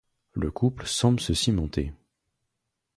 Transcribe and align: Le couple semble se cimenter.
Le 0.33 0.49
couple 0.49 0.87
semble 0.87 1.19
se 1.19 1.35
cimenter. 1.35 1.93